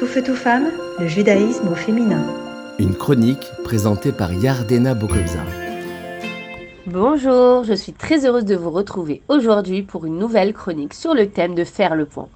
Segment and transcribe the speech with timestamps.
[0.00, 2.24] Tout feu, tout femme, le judaïsme au féminin.
[2.78, 5.40] Une chronique présentée par Yardena Bokobza.
[6.86, 11.28] Bonjour, je suis très heureuse de vous retrouver aujourd'hui pour une nouvelle chronique sur le
[11.28, 12.28] thème de faire le point.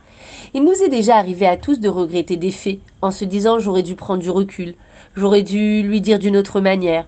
[0.53, 3.83] Il nous est déjà arrivé à tous de regretter des faits en se disant j'aurais
[3.83, 4.75] dû prendre du recul,
[5.17, 7.07] j'aurais dû lui dire d'une autre manière.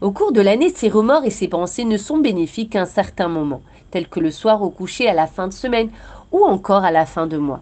[0.00, 3.28] Au cours de l'année, ces remords et ces pensées ne sont bénéfiques qu'à un certain
[3.28, 3.60] moment,
[3.90, 5.90] tels que le soir au coucher à la fin de semaine
[6.32, 7.60] ou encore à la fin de mois.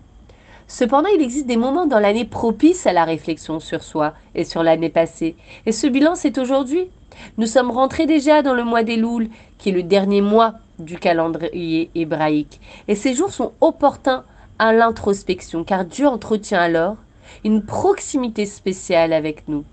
[0.71, 4.63] Cependant, il existe des moments dans l'année propices à la réflexion sur soi et sur
[4.63, 5.35] l'année passée.
[5.65, 6.91] Et ce bilan, c'est aujourd'hui.
[7.39, 10.99] Nous sommes rentrés déjà dans le mois des Louls, qui est le dernier mois du
[10.99, 12.61] calendrier hébraïque.
[12.87, 14.25] Et ces jours sont opportuns
[14.59, 16.97] à l'introspection, car Dieu entretient alors
[17.45, 19.65] une proximité spéciale avec nous.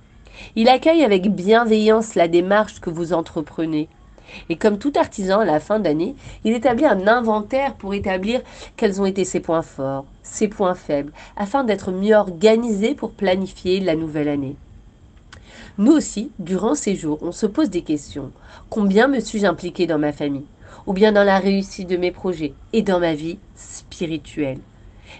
[0.55, 3.89] Il accueille avec bienveillance la démarche que vous entreprenez.
[4.49, 8.41] Et comme tout artisan à la fin d'année, il établit un inventaire pour établir
[8.77, 13.79] quels ont été ses points forts, ses points faibles, afin d'être mieux organisé pour planifier
[13.79, 14.55] la nouvelle année.
[15.77, 18.31] Nous aussi, durant ces jours, on se pose des questions.
[18.69, 20.45] Combien me suis-je impliqué dans ma famille?
[20.87, 24.59] Ou bien dans la réussite de mes projets et dans ma vie spirituelle?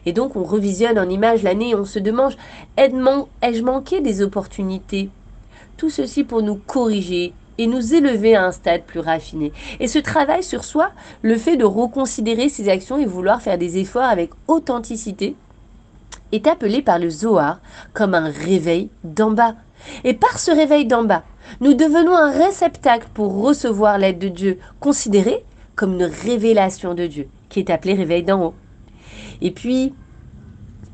[0.06, 2.36] Et donc on revisionne en image l'année et on se demande
[2.78, 5.10] ai-je manqué des opportunités?
[5.78, 9.52] Tout ceci pour nous corriger et nous élever à un stade plus raffiné.
[9.80, 13.78] Et ce travail sur soi, le fait de reconsidérer ses actions et vouloir faire des
[13.78, 15.36] efforts avec authenticité,
[16.32, 17.60] est appelé par le Zohar
[17.94, 19.56] comme un réveil d'en bas.
[20.04, 21.24] Et par ce réveil d'en bas,
[21.62, 25.44] nous devenons un réceptacle pour recevoir l'aide de Dieu, considéré
[25.76, 28.54] comme une révélation de Dieu, qui est appelé réveil d'en haut.
[29.42, 29.94] Et puis,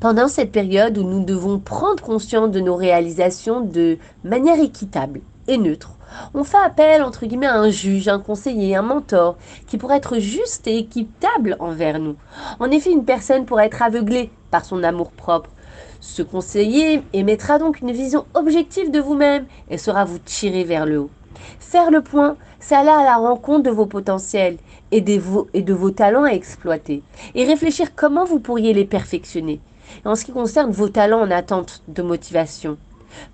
[0.00, 5.58] pendant cette période où nous devons prendre conscience de nos réalisations de manière équitable et
[5.58, 5.96] neutre,
[6.34, 10.18] on fait appel, entre guillemets, à un juge, un conseiller, un mentor, qui pourrait être
[10.18, 12.16] juste et équitable envers nous.
[12.60, 15.50] En effet, une personne pourrait être aveuglée par son amour-propre.
[16.00, 20.98] Ce conseiller émettra donc une vision objective de vous-même et saura vous tirer vers le
[20.98, 21.10] haut.
[21.60, 24.58] Faire le point, c'est aller à la rencontre de vos potentiels
[24.90, 27.02] et de vos, et de vos talents à exploiter.
[27.34, 29.60] Et réfléchir comment vous pourriez les perfectionner.
[30.04, 32.78] en ce qui concerne vos talents en attente de motivation,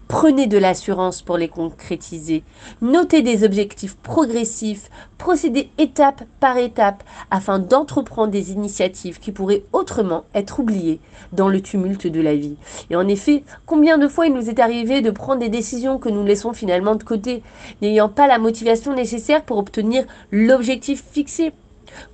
[0.08, 2.42] Prenez de l'assurance pour les concrétiser.
[2.80, 4.90] Notez des objectifs progressifs.
[5.18, 11.00] Procédez étape par étape afin d'entreprendre des initiatives qui pourraient autrement être oubliées
[11.32, 12.56] dans le tumulte de la vie.
[12.88, 16.08] Et en effet, combien de fois il nous est arrivé de prendre des décisions que
[16.08, 17.42] nous laissons finalement de côté,
[17.82, 21.52] n'ayant pas la motivation nécessaire pour obtenir l'objectif fixé?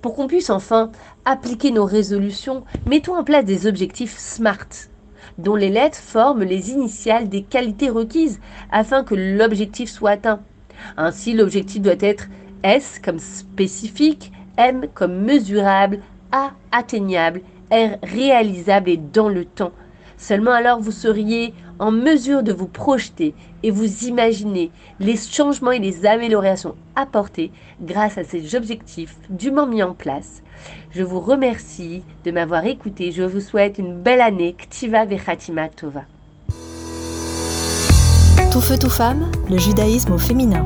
[0.00, 0.90] Pour qu'on puisse enfin
[1.24, 4.88] appliquer nos résolutions, mettons en place des objectifs SMART
[5.38, 8.40] dont les lettres forment les initiales des qualités requises
[8.70, 10.40] afin que l'objectif soit atteint.
[10.96, 12.28] Ainsi, l'objectif doit être
[12.62, 16.00] S comme spécifique, M comme mesurable,
[16.32, 17.40] A atteignable,
[17.70, 19.72] R réalisable et dans le temps.
[20.16, 24.70] Seulement alors vous seriez en mesure de vous projeter et vous imaginer
[25.00, 30.42] les changements et les améliorations apportés grâce à ces objectifs dûment mis en place.
[30.90, 33.12] Je vous remercie de m'avoir écouté.
[33.12, 34.54] Je vous souhaite une belle année.
[34.56, 36.02] Ktiva Vechatima Tova.
[38.52, 40.64] Tout feu, tout femme, le judaïsme au féminin.